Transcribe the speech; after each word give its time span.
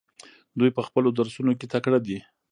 دوی 0.59 0.69
په 0.77 0.81
خپلو 0.87 1.09
درسونو 1.17 1.51
کې 1.59 1.65
تکړه 1.73 1.99
دي. 2.05 2.17